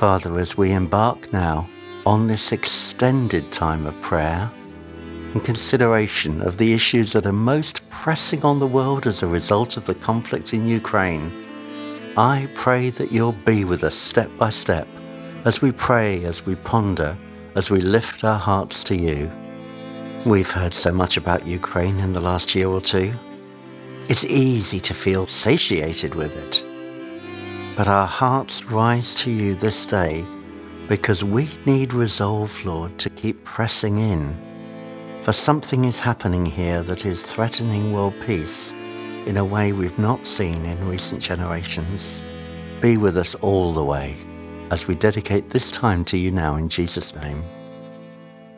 Father, 0.00 0.38
as 0.38 0.56
we 0.56 0.72
embark 0.72 1.30
now 1.30 1.68
on 2.06 2.26
this 2.26 2.52
extended 2.52 3.52
time 3.52 3.84
of 3.84 4.00
prayer 4.00 4.50
and 5.34 5.44
consideration 5.44 6.40
of 6.40 6.56
the 6.56 6.72
issues 6.72 7.12
that 7.12 7.26
are 7.26 7.34
most 7.34 7.86
pressing 7.90 8.42
on 8.42 8.60
the 8.60 8.66
world 8.66 9.06
as 9.06 9.22
a 9.22 9.26
result 9.26 9.76
of 9.76 9.84
the 9.84 9.94
conflict 9.94 10.54
in 10.54 10.64
Ukraine, 10.64 11.30
I 12.16 12.48
pray 12.54 12.88
that 12.88 13.12
you'll 13.12 13.44
be 13.44 13.66
with 13.66 13.84
us 13.84 13.94
step 13.94 14.30
by 14.38 14.48
step 14.48 14.88
as 15.44 15.60
we 15.60 15.70
pray, 15.70 16.24
as 16.24 16.46
we 16.46 16.54
ponder, 16.54 17.14
as 17.54 17.68
we 17.70 17.82
lift 17.82 18.24
our 18.24 18.38
hearts 18.38 18.82
to 18.84 18.96
you. 18.96 19.30
We've 20.24 20.50
heard 20.50 20.72
so 20.72 20.92
much 20.92 21.18
about 21.18 21.46
Ukraine 21.46 22.00
in 22.00 22.14
the 22.14 22.22
last 22.22 22.54
year 22.54 22.68
or 22.68 22.80
two. 22.80 23.12
It's 24.08 24.24
easy 24.24 24.80
to 24.80 24.94
feel 24.94 25.26
satiated 25.26 26.14
with 26.14 26.38
it. 26.38 26.69
But 27.80 27.88
our 27.88 28.06
hearts 28.06 28.66
rise 28.66 29.14
to 29.14 29.30
you 29.30 29.54
this 29.54 29.86
day 29.86 30.26
because 30.86 31.24
we 31.24 31.48
need 31.64 31.94
resolve, 31.94 32.62
Lord, 32.66 32.98
to 32.98 33.08
keep 33.08 33.42
pressing 33.42 33.96
in. 33.96 34.36
For 35.22 35.32
something 35.32 35.86
is 35.86 35.98
happening 35.98 36.44
here 36.44 36.82
that 36.82 37.06
is 37.06 37.24
threatening 37.24 37.90
world 37.90 38.12
peace 38.26 38.74
in 39.24 39.38
a 39.38 39.44
way 39.46 39.72
we've 39.72 39.98
not 39.98 40.26
seen 40.26 40.66
in 40.66 40.86
recent 40.86 41.22
generations. 41.22 42.20
Be 42.82 42.98
with 42.98 43.16
us 43.16 43.34
all 43.36 43.72
the 43.72 43.82
way 43.82 44.14
as 44.70 44.86
we 44.86 44.94
dedicate 44.94 45.48
this 45.48 45.70
time 45.70 46.04
to 46.04 46.18
you 46.18 46.30
now 46.30 46.56
in 46.56 46.68
Jesus' 46.68 47.16
name. 47.16 47.42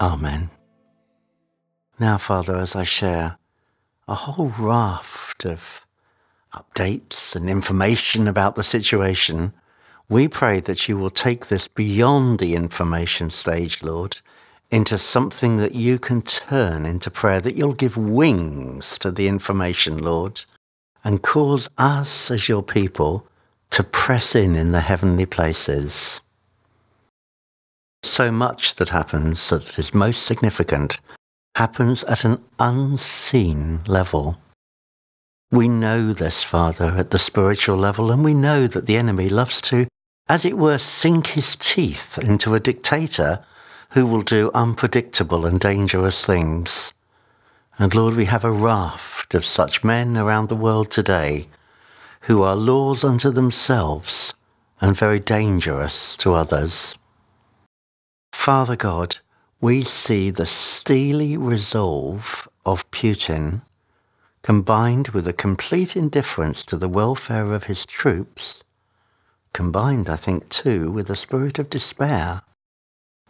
Amen. 0.00 0.50
Now, 2.00 2.18
Father, 2.18 2.56
as 2.56 2.74
I 2.74 2.82
share 2.82 3.38
a 4.08 4.14
whole 4.16 4.52
raft 4.58 5.46
of 5.46 5.86
updates 6.54 7.36
and 7.36 7.50
information 7.50 8.26
about 8.26 8.56
the 8.56 8.62
situation, 8.62 9.52
we 10.08 10.28
pray 10.28 10.60
that 10.60 10.88
you 10.88 10.96
will 10.96 11.10
take 11.10 11.46
this 11.46 11.68
beyond 11.68 12.38
the 12.38 12.54
information 12.54 13.30
stage, 13.30 13.82
Lord, 13.82 14.20
into 14.70 14.98
something 14.98 15.56
that 15.56 15.74
you 15.74 15.98
can 15.98 16.22
turn 16.22 16.86
into 16.86 17.10
prayer, 17.10 17.40
that 17.40 17.56
you'll 17.56 17.74
give 17.74 17.96
wings 17.96 18.98
to 18.98 19.10
the 19.10 19.28
information, 19.28 19.98
Lord, 19.98 20.44
and 21.02 21.22
cause 21.22 21.68
us 21.78 22.30
as 22.30 22.48
your 22.48 22.62
people 22.62 23.26
to 23.70 23.82
press 23.82 24.34
in 24.34 24.54
in 24.54 24.72
the 24.72 24.80
heavenly 24.80 25.26
places. 25.26 26.20
So 28.02 28.30
much 28.30 28.74
that 28.76 28.90
happens 28.90 29.48
that 29.48 29.78
is 29.78 29.94
most 29.94 30.22
significant 30.24 31.00
happens 31.56 32.04
at 32.04 32.24
an 32.24 32.42
unseen 32.58 33.80
level. 33.86 34.38
We 35.54 35.68
know 35.68 36.12
this, 36.12 36.42
Father, 36.42 36.96
at 36.96 37.12
the 37.12 37.16
spiritual 37.16 37.76
level, 37.76 38.10
and 38.10 38.24
we 38.24 38.34
know 38.34 38.66
that 38.66 38.86
the 38.86 38.96
enemy 38.96 39.28
loves 39.28 39.60
to, 39.60 39.86
as 40.28 40.44
it 40.44 40.58
were, 40.58 40.78
sink 40.78 41.28
his 41.28 41.54
teeth 41.54 42.18
into 42.18 42.54
a 42.54 42.58
dictator 42.58 43.44
who 43.90 44.04
will 44.04 44.22
do 44.22 44.50
unpredictable 44.52 45.46
and 45.46 45.60
dangerous 45.60 46.26
things. 46.26 46.92
And 47.78 47.94
Lord, 47.94 48.16
we 48.16 48.24
have 48.24 48.42
a 48.42 48.50
raft 48.50 49.32
of 49.32 49.44
such 49.44 49.84
men 49.84 50.16
around 50.16 50.48
the 50.48 50.56
world 50.56 50.90
today 50.90 51.46
who 52.22 52.42
are 52.42 52.56
laws 52.56 53.04
unto 53.04 53.30
themselves 53.30 54.34
and 54.80 54.96
very 54.96 55.20
dangerous 55.20 56.16
to 56.16 56.34
others. 56.34 56.98
Father 58.32 58.74
God, 58.74 59.18
we 59.60 59.82
see 59.82 60.30
the 60.30 60.46
steely 60.46 61.36
resolve 61.36 62.48
of 62.66 62.90
Putin 62.90 63.62
combined 64.44 65.08
with 65.08 65.26
a 65.26 65.32
complete 65.32 65.96
indifference 65.96 66.66
to 66.66 66.76
the 66.76 66.88
welfare 66.88 67.54
of 67.54 67.64
his 67.64 67.86
troops, 67.86 68.62
combined, 69.54 70.06
I 70.10 70.16
think, 70.16 70.50
too, 70.50 70.90
with 70.90 71.08
a 71.08 71.16
spirit 71.16 71.58
of 71.58 71.70
despair. 71.70 72.42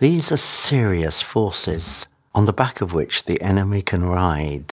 These 0.00 0.30
are 0.30 0.36
serious 0.36 1.22
forces 1.22 2.06
on 2.34 2.44
the 2.44 2.52
back 2.52 2.82
of 2.82 2.92
which 2.92 3.24
the 3.24 3.40
enemy 3.40 3.80
can 3.80 4.04
ride. 4.04 4.66